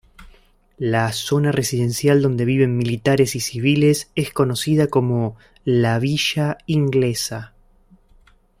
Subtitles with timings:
[0.79, 7.53] La zona residencial donde viven militares y civiles es conocida como "la villa inglesa".